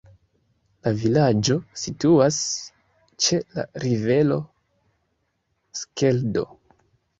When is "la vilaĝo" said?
0.85-1.57